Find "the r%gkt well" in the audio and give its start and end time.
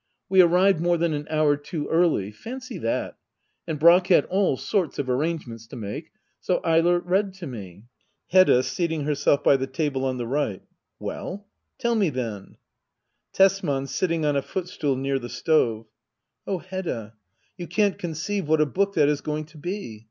10.17-11.45